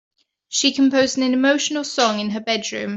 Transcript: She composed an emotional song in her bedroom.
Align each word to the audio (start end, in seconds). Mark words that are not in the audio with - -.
She 0.49 0.73
composed 0.73 1.19
an 1.19 1.31
emotional 1.31 1.83
song 1.83 2.19
in 2.21 2.31
her 2.31 2.39
bedroom. 2.39 2.89